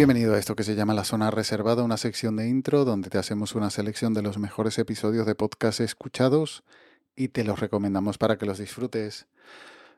Bienvenido 0.00 0.34
a 0.34 0.38
esto 0.38 0.56
que 0.56 0.62
se 0.62 0.74
llama 0.74 0.94
La 0.94 1.04
Zona 1.04 1.30
Reservada, 1.30 1.82
una 1.82 1.98
sección 1.98 2.34
de 2.34 2.48
intro 2.48 2.86
donde 2.86 3.10
te 3.10 3.18
hacemos 3.18 3.54
una 3.54 3.68
selección 3.68 4.14
de 4.14 4.22
los 4.22 4.38
mejores 4.38 4.78
episodios 4.78 5.26
de 5.26 5.34
podcast 5.34 5.80
escuchados 5.80 6.64
y 7.16 7.28
te 7.28 7.44
los 7.44 7.60
recomendamos 7.60 8.16
para 8.16 8.38
que 8.38 8.46
los 8.46 8.56
disfrutes. 8.56 9.26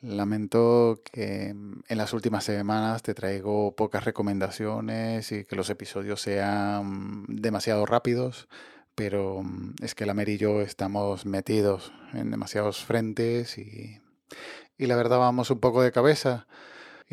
Lamento 0.00 1.00
que 1.12 1.50
en 1.50 1.96
las 1.96 2.12
últimas 2.12 2.42
semanas 2.42 3.04
te 3.04 3.14
traigo 3.14 3.76
pocas 3.76 4.04
recomendaciones 4.04 5.30
y 5.30 5.44
que 5.44 5.54
los 5.54 5.70
episodios 5.70 6.20
sean 6.20 7.24
demasiado 7.28 7.86
rápidos, 7.86 8.48
pero 8.96 9.44
es 9.80 9.94
que 9.94 10.06
la 10.06 10.14
Mer 10.14 10.28
y 10.28 10.38
yo 10.38 10.60
estamos 10.60 11.24
metidos 11.24 11.92
en 12.14 12.32
demasiados 12.32 12.84
frentes 12.84 13.58
y, 13.58 14.00
y 14.76 14.86
la 14.86 14.96
verdad 14.96 15.18
vamos 15.18 15.52
un 15.52 15.60
poco 15.60 15.82
de 15.82 15.92
cabeza. 15.92 16.48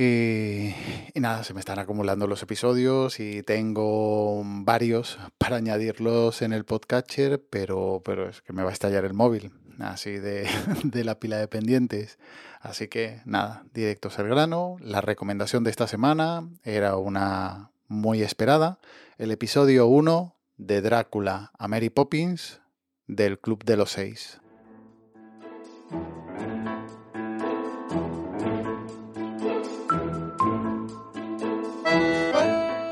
Y, 0.04 0.74
nada, 1.20 1.44
se 1.44 1.54
me 1.54 1.60
están 1.60 1.78
acumulando 1.78 2.26
los 2.26 2.42
episodios 2.42 3.20
y 3.20 3.44
tengo 3.44 4.42
varios 4.44 5.20
para 5.38 5.58
añadirlos 5.58 6.42
en 6.42 6.54
el 6.54 6.66
podcatcher, 6.66 7.40
pero, 7.52 8.02
pero 8.04 8.28
es 8.28 8.42
que 8.42 8.52
me 8.52 8.64
va 8.64 8.72
a 8.72 8.74
estallar 8.74 9.06
el 9.06 9.14
móvil, 9.14 9.52
así 9.78 10.14
de, 10.14 10.48
de 10.84 11.04
la 11.04 11.20
pila 11.20 11.38
de 11.38 11.48
pendientes. 11.48 12.18
Así 12.62 12.88
que 12.88 13.22
nada, 13.26 13.64
directos 13.76 14.18
al 14.18 14.28
grano. 14.28 14.78
La 14.80 15.02
recomendación 15.02 15.64
de 15.64 15.70
esta 15.70 15.86
semana 15.86 16.50
era 16.64 16.98
una 16.98 17.70
muy 17.88 18.24
esperada, 18.24 18.80
el 19.20 19.30
episodio 19.30 19.86
1 19.86 20.36
de 20.58 20.82
Drácula 20.82 21.52
a 21.60 21.68
Mary 21.68 21.92
Poppins 21.92 22.60
del 23.06 23.38
Club 23.38 23.66
de 23.66 23.78
los 23.78 23.92
Seis. 23.92 24.42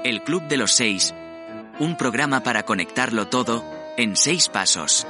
El 0.09 0.23
Club 0.23 0.47
de 0.47 0.57
los 0.57 0.71
Seis. 0.71 1.13
Un 1.77 1.95
programa 1.95 2.41
para 2.41 2.63
conectarlo 2.63 3.27
todo, 3.27 3.63
en 3.95 4.15
seis 4.15 4.49
pasos. 4.49 5.05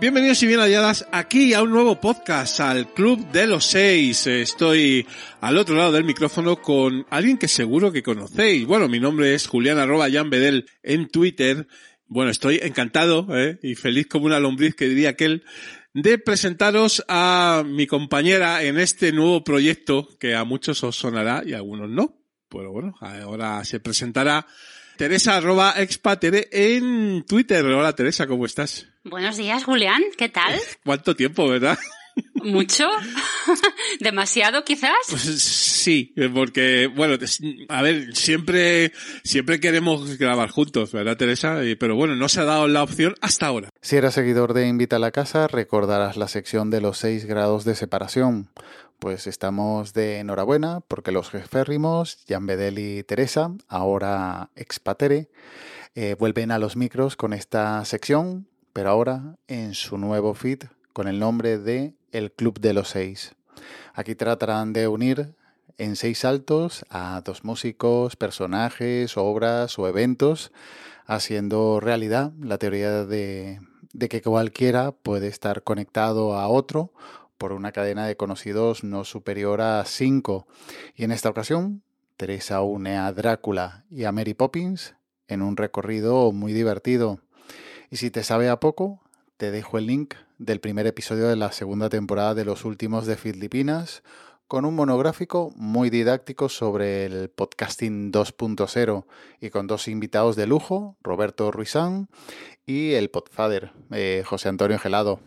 Bienvenidos 0.00 0.42
y 0.42 0.46
bien 0.48 0.58
halladas 0.58 1.06
aquí 1.12 1.54
a 1.54 1.62
un 1.62 1.70
nuevo 1.70 2.00
podcast, 2.00 2.58
al 2.58 2.92
Club 2.92 3.24
de 3.30 3.46
los 3.46 3.66
Seis. 3.66 4.26
Estoy 4.26 5.06
al 5.40 5.56
otro 5.56 5.76
lado 5.76 5.92
del 5.92 6.02
micrófono 6.02 6.56
con 6.56 7.06
alguien 7.10 7.38
que 7.38 7.46
seguro 7.46 7.92
que 7.92 8.02
conocéis. 8.02 8.66
Bueno, 8.66 8.88
mi 8.88 8.98
nombre 8.98 9.32
es 9.32 9.46
Julián 9.46 9.78
arroba 9.78 10.10
Jan 10.10 10.28
Bedel 10.28 10.68
en 10.82 11.06
Twitter 11.08 11.68
bueno, 12.08 12.30
estoy 12.30 12.60
encantado 12.62 13.26
¿eh? 13.36 13.58
y 13.62 13.74
feliz 13.74 14.06
como 14.08 14.26
una 14.26 14.40
lombriz 14.40 14.74
que 14.74 14.88
diría 14.88 15.10
aquel 15.10 15.44
de 15.94 16.18
presentaros 16.18 17.04
a 17.08 17.62
mi 17.66 17.86
compañera 17.86 18.62
en 18.62 18.78
este 18.78 19.12
nuevo 19.12 19.44
proyecto 19.44 20.08
que 20.18 20.34
a 20.34 20.44
muchos 20.44 20.82
os 20.84 20.96
sonará 20.96 21.42
y 21.44 21.52
a 21.52 21.58
algunos 21.58 21.90
no. 21.90 22.14
Pero 22.48 22.72
bueno, 22.72 22.94
ahora 23.00 23.62
se 23.64 23.78
presentará 23.78 24.46
Teresa 24.96 25.36
arroba 25.36 25.74
expatere 25.76 26.48
en 26.50 27.24
Twitter. 27.24 27.64
Hola 27.66 27.94
Teresa, 27.94 28.26
¿cómo 28.26 28.46
estás? 28.46 28.88
Buenos 29.04 29.36
días, 29.36 29.64
Julián, 29.64 30.02
¿qué 30.16 30.28
tal? 30.28 30.58
¿Cuánto 30.84 31.14
tiempo, 31.14 31.46
verdad? 31.46 31.78
¿Mucho? 32.44 32.88
¿Demasiado 34.00 34.64
quizás? 34.64 34.96
Pues 35.08 35.22
sí, 35.22 36.14
porque, 36.34 36.86
bueno, 36.86 37.16
a 37.68 37.82
ver, 37.82 38.14
siempre, 38.14 38.92
siempre 39.24 39.60
queremos 39.60 40.18
grabar 40.18 40.50
juntos, 40.50 40.92
¿verdad, 40.92 41.16
Teresa? 41.16 41.60
Pero 41.78 41.96
bueno, 41.96 42.14
no 42.16 42.28
se 42.28 42.40
ha 42.40 42.44
dado 42.44 42.68
la 42.68 42.82
opción 42.82 43.14
hasta 43.20 43.46
ahora. 43.46 43.70
Si 43.80 43.96
eres 43.96 44.14
seguidor 44.14 44.54
de 44.54 44.66
Invita 44.66 44.96
a 44.96 45.00
la 45.00 45.10
Casa, 45.10 45.46
recordarás 45.46 46.16
la 46.16 46.28
sección 46.28 46.70
de 46.70 46.80
los 46.80 46.98
seis 46.98 47.24
grados 47.24 47.64
de 47.64 47.74
separación. 47.74 48.50
Pues 48.98 49.28
estamos 49.28 49.92
de 49.92 50.18
enhorabuena 50.18 50.80
porque 50.80 51.12
los 51.12 51.30
jeférrimos, 51.30 52.18
Jan 52.28 52.46
Bedel 52.46 52.80
y 52.80 53.04
Teresa, 53.04 53.52
ahora 53.68 54.50
expatere, 54.56 55.28
eh, 55.94 56.16
vuelven 56.18 56.50
a 56.50 56.58
los 56.58 56.76
micros 56.76 57.16
con 57.16 57.32
esta 57.32 57.84
sección, 57.84 58.48
pero 58.72 58.90
ahora 58.90 59.36
en 59.46 59.74
su 59.74 59.98
nuevo 59.98 60.34
feed 60.34 60.64
con 60.92 61.06
el 61.06 61.20
nombre 61.20 61.58
de 61.58 61.94
El 62.12 62.32
Club 62.32 62.60
de 62.60 62.72
los 62.72 62.88
Seis. 62.88 63.34
Aquí 63.94 64.14
tratarán 64.14 64.72
de 64.72 64.88
unir 64.88 65.34
en 65.78 65.96
seis 65.96 66.18
saltos 66.18 66.84
a 66.90 67.22
dos 67.24 67.44
músicos, 67.44 68.16
personajes, 68.16 69.16
obras 69.16 69.78
o 69.78 69.88
eventos, 69.88 70.52
haciendo 71.06 71.80
realidad 71.80 72.32
la 72.40 72.58
teoría 72.58 73.04
de, 73.04 73.60
que 74.10 74.22
cualquiera 74.22 74.92
puede 74.92 75.28
estar 75.28 75.62
conectado 75.62 76.34
a 76.34 76.48
otro 76.48 76.92
por 77.38 77.52
una 77.52 77.72
cadena 77.72 78.06
de 78.06 78.16
conocidos 78.16 78.82
no 78.82 79.04
superior 79.04 79.60
a 79.60 79.84
cinco. 79.84 80.46
Y 80.96 81.04
en 81.04 81.12
esta 81.12 81.30
ocasión, 81.30 81.82
Teresa 82.16 82.60
une 82.62 82.96
a 82.96 83.12
Drácula 83.12 83.84
y 83.90 84.04
a 84.04 84.12
Mary 84.12 84.34
Poppins 84.34 84.96
en 85.28 85.42
un 85.42 85.56
recorrido 85.56 86.32
muy 86.32 86.52
divertido. 86.52 87.20
Y 87.90 87.96
si 87.96 88.10
te 88.10 88.24
sabe 88.24 88.48
a 88.48 88.58
poco, 88.58 89.00
te 89.38 89.52
dejo 89.52 89.78
el 89.78 89.86
link 89.86 90.14
del 90.38 90.60
primer 90.60 90.86
episodio 90.88 91.28
de 91.28 91.36
la 91.36 91.52
segunda 91.52 91.88
temporada 91.88 92.34
de 92.34 92.44
Los 92.44 92.64
Últimos 92.64 93.06
de 93.06 93.16
Filipinas, 93.16 94.02
con 94.48 94.64
un 94.64 94.74
monográfico 94.74 95.52
muy 95.54 95.90
didáctico 95.90 96.48
sobre 96.48 97.04
el 97.04 97.30
podcasting 97.30 98.10
2.0 98.10 99.06
y 99.40 99.50
con 99.50 99.68
dos 99.68 99.86
invitados 99.86 100.34
de 100.34 100.48
lujo, 100.48 100.96
Roberto 101.02 101.52
Ruizán 101.52 102.08
y 102.66 102.94
el 102.94 103.10
podfather, 103.10 103.70
eh, 103.92 104.24
José 104.26 104.48
Antonio 104.48 104.78
Gelado. 104.80 105.20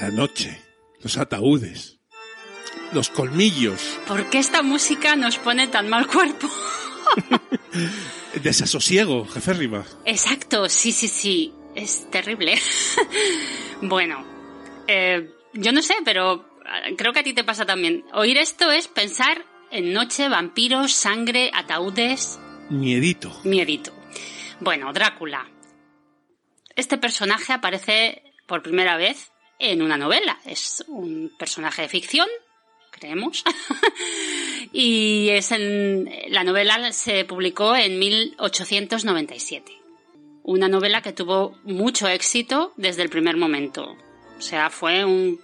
La 0.00 0.10
noche, 0.10 0.62
los 1.02 1.18
ataúdes, 1.18 2.00
los 2.92 3.10
colmillos. 3.10 3.98
¿Por 4.08 4.30
qué 4.30 4.38
esta 4.38 4.62
música 4.62 5.14
nos 5.14 5.36
pone 5.36 5.68
tan 5.68 5.90
mal 5.90 6.06
cuerpo? 6.06 6.48
Desasosiego, 8.42 9.26
jefe 9.26 9.54
Rima. 9.54 9.84
Exacto, 10.04 10.68
sí, 10.68 10.92
sí, 10.92 11.08
sí. 11.08 11.52
Es 11.74 12.10
terrible. 12.10 12.54
bueno, 13.82 14.24
eh, 14.86 15.30
yo 15.52 15.72
no 15.72 15.82
sé, 15.82 15.94
pero 16.04 16.48
eh, 16.64 16.94
creo 16.96 17.12
que 17.12 17.20
a 17.20 17.22
ti 17.22 17.34
te 17.34 17.44
pasa 17.44 17.66
también. 17.66 18.04
Oír 18.12 18.38
esto 18.38 18.70
es 18.70 18.88
pensar 18.88 19.44
en 19.70 19.92
noche, 19.92 20.28
vampiros, 20.28 20.92
sangre, 20.92 21.50
ataúdes. 21.52 22.38
Miedito. 22.70 23.40
Miedito. 23.44 23.92
Bueno, 24.60 24.92
Drácula. 24.92 25.46
Este 26.74 26.98
personaje 26.98 27.52
aparece 27.52 28.22
por 28.46 28.62
primera 28.62 28.96
vez 28.96 29.32
en 29.58 29.82
una 29.82 29.96
novela. 29.96 30.38
Es 30.44 30.84
un 30.88 31.32
personaje 31.38 31.82
de 31.82 31.88
ficción 31.88 32.28
creemos. 32.98 33.44
y 34.78 35.30
es 35.30 35.52
en, 35.52 36.06
la 36.28 36.44
novela 36.44 36.92
se 36.92 37.24
publicó 37.24 37.74
en 37.74 37.98
1897. 37.98 39.72
Una 40.42 40.68
novela 40.68 41.00
que 41.00 41.14
tuvo 41.14 41.56
mucho 41.64 42.06
éxito 42.08 42.74
desde 42.76 43.02
el 43.02 43.08
primer 43.08 43.38
momento. 43.38 43.96
O 44.36 44.42
sea, 44.42 44.68
fue 44.68 45.02
un 45.02 45.40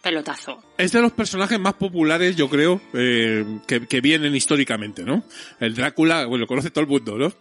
pelotazo. 0.00 0.62
Es 0.78 0.92
de 0.92 1.02
los 1.02 1.12
personajes 1.12 1.60
más 1.60 1.74
populares, 1.74 2.36
yo 2.36 2.48
creo, 2.48 2.80
eh, 2.94 3.44
que, 3.66 4.00
vienen 4.00 4.34
históricamente, 4.34 5.02
¿no? 5.02 5.24
El 5.60 5.74
Drácula, 5.74 6.24
bueno, 6.24 6.44
lo 6.44 6.46
conoce 6.46 6.70
todo 6.70 6.80
el 6.80 6.88
mundo, 6.88 7.18
¿no? 7.18 7.34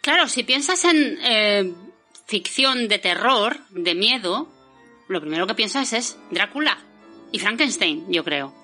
Claro, 0.00 0.28
si 0.28 0.44
piensas 0.44 0.84
en 0.84 1.18
eh, 1.24 1.72
ficción 2.28 2.86
de 2.86 3.00
terror, 3.00 3.58
de 3.70 3.96
miedo, 3.96 4.48
lo 5.08 5.20
primero 5.20 5.48
que 5.48 5.54
piensas 5.54 5.92
es 5.92 6.16
Drácula 6.30 6.78
y 7.32 7.40
Frankenstein, 7.40 8.04
yo 8.12 8.22
creo. 8.22 8.63